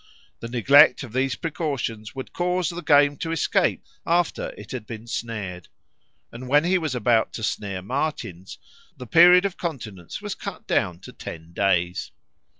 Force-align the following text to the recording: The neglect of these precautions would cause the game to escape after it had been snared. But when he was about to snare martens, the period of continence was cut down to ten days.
The 0.39 0.47
neglect 0.47 1.03
of 1.03 1.13
these 1.13 1.35
precautions 1.35 2.15
would 2.15 2.33
cause 2.33 2.71
the 2.71 2.81
game 2.81 3.17
to 3.17 3.31
escape 3.31 3.83
after 4.03 4.49
it 4.57 4.71
had 4.71 4.87
been 4.87 5.05
snared. 5.05 5.67
But 6.31 6.45
when 6.47 6.63
he 6.63 6.79
was 6.79 6.95
about 6.95 7.33
to 7.33 7.43
snare 7.43 7.83
martens, 7.83 8.57
the 8.97 9.05
period 9.05 9.45
of 9.45 9.57
continence 9.57 10.19
was 10.19 10.33
cut 10.33 10.65
down 10.65 11.01
to 11.01 11.11
ten 11.13 11.53
days. 11.53 12.09